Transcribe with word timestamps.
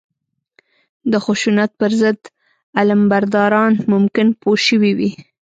د 1.11 1.13
خشونت 1.25 1.71
پر 1.79 1.91
ضد 2.01 2.19
علمبرداران 2.79 3.73
ممکن 3.91 4.27
پوه 4.41 4.57
شوي 4.67 4.91
وي 4.97 5.11